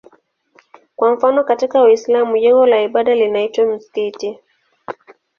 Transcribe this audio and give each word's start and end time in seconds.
Kwa 0.95 1.11
mfano 1.13 1.43
katika 1.43 1.81
Uislamu 1.83 2.37
jengo 2.37 2.65
la 2.65 2.81
ibada 2.81 3.15
linaitwa 3.15 3.65
msikiti. 3.65 4.39